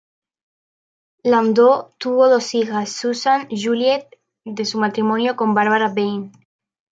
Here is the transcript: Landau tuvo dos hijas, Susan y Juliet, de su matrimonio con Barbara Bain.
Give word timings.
Landau 1.23 1.85
tuvo 1.99 2.27
dos 2.27 2.55
hijas, 2.55 2.89
Susan 2.91 3.45
y 3.51 3.63
Juliet, 3.63 4.07
de 4.45 4.65
su 4.65 4.79
matrimonio 4.79 5.35
con 5.35 5.53
Barbara 5.53 5.93
Bain. 5.95 6.31